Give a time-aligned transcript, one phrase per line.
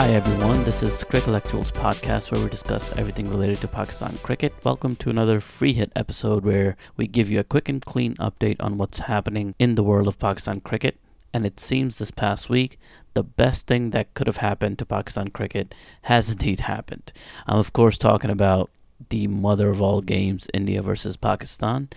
[0.00, 4.54] Hi everyone, this is Crickelectuals podcast where we discuss everything related to Pakistan cricket.
[4.64, 8.56] Welcome to another free hit episode where we give you a quick and clean update
[8.60, 10.96] on what's happening in the world of Pakistan cricket.
[11.34, 12.78] And it seems this past week,
[13.12, 15.74] the best thing that could have happened to Pakistan cricket
[16.04, 17.12] has indeed happened.
[17.46, 18.70] I'm of course talking about
[19.10, 21.90] the mother of all games, India versus Pakistan.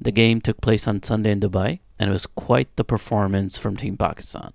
[0.00, 3.76] The game took place on Sunday in Dubai, and it was quite the performance from
[3.76, 4.52] Team Pakistan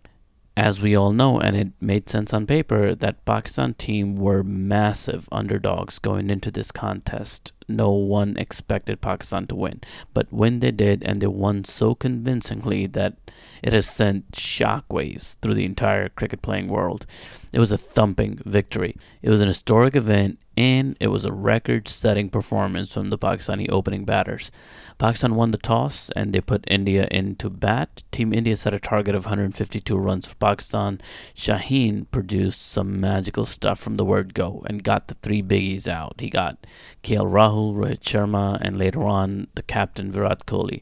[0.57, 5.27] as we all know, and it made sense on paper, that Pakistan team were massive
[5.31, 7.51] underdogs going into this contest.
[7.67, 9.81] No one expected Pakistan to win,
[10.13, 13.17] but when they did, and they won so convincingly that
[13.61, 17.05] it has sent shockwaves through the entire cricket playing world.
[17.51, 18.95] It was a thumping victory.
[19.21, 23.69] It was an historic event, and it was a record setting performance from the Pakistani
[23.69, 24.51] opening batters.
[24.97, 28.03] Pakistan won the toss and they put India into bat.
[28.11, 31.01] Team India set a target of 152 runs for Pakistan.
[31.35, 36.15] Shaheen produced some magical stuff from the word go and got the three biggies out.
[36.19, 36.65] He got
[37.03, 40.81] KL Rahul, Rohit Sharma, and later on the captain Virat Kohli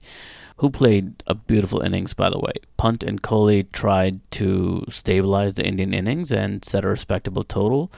[0.57, 2.53] who played a beautiful innings, by the way.
[2.77, 7.91] Pant and Kohli tried to stabilize the Indian innings and set a respectable total,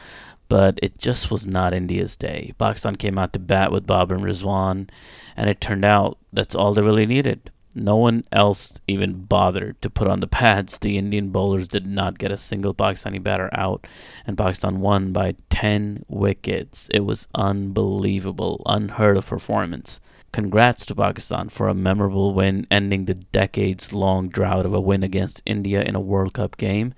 [0.48, 2.54] but it just was not India's day.
[2.58, 4.90] Pakistan came out to bat with Babar and Rizwan,
[5.36, 7.52] and it turned out that's all they really needed.
[7.78, 10.80] No one else even bothered to put on the pads.
[10.80, 13.86] The Indian bowlers did not get a single Pakistani batter out,
[14.26, 16.88] and Pakistan won by 10 wickets.
[16.94, 20.00] It was unbelievable, unheard of performance.
[20.32, 25.04] Congrats to Pakistan for a memorable win, ending the decades long drought of a win
[25.04, 26.94] against India in a World Cup game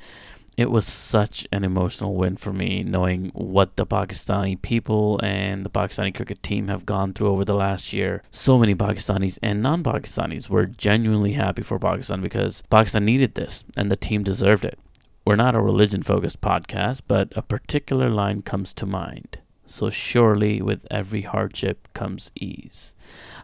[0.58, 5.70] it was such an emotional win for me knowing what the Pakistani people and the
[5.70, 8.24] Pakistani cricket team have gone through over the last year.
[8.32, 13.66] So many Pakistanis and non Pakistanis were genuinely happy for Pakistan because Pakistan needed this
[13.78, 14.80] and the team deserved it.
[15.26, 19.38] We're not a religion focused podcast, but a particular line comes to mind.
[19.68, 22.96] So surely with every hardship comes ease.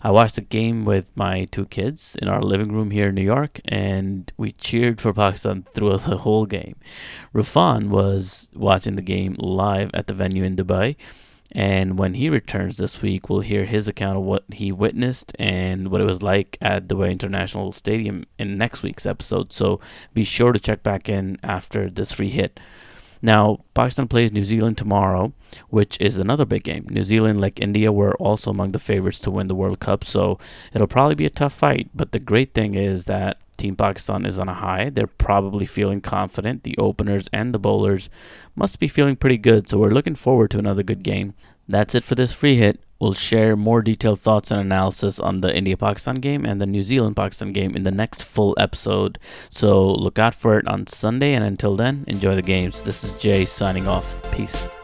[0.01, 3.22] I watched the game with my two kids in our living room here in New
[3.23, 6.78] York, and we cheered for Pakistan throughout the whole game.
[7.33, 10.95] Rufan was watching the game live at the venue in Dubai,
[11.51, 15.89] and when he returns this week, we'll hear his account of what he witnessed and
[15.89, 19.53] what it was like at Dubai International Stadium in next week's episode.
[19.53, 19.79] So
[20.13, 22.59] be sure to check back in after this free hit.
[23.25, 25.31] Now, Pakistan plays New Zealand tomorrow,
[25.69, 26.85] which is another big game.
[26.89, 30.38] New Zealand, like India, were also among the favorites to win the World Cup, so
[30.73, 31.89] it'll probably be a tough fight.
[31.95, 34.89] But the great thing is that Team Pakistan is on a high.
[34.89, 36.63] They're probably feeling confident.
[36.63, 38.09] The openers and the bowlers
[38.57, 41.33] must be feeling pretty good, so we're looking forward to another good game.
[41.66, 42.81] That's it for this free hit.
[43.03, 46.81] We'll share more detailed thoughts and analysis on the India Pakistan game and the New
[46.81, 49.19] Zealand Pakistan game in the next full episode.
[49.49, 52.81] So look out for it on Sunday, and until then, enjoy the games.
[52.81, 54.31] This is Jay signing off.
[54.31, 54.82] Peace.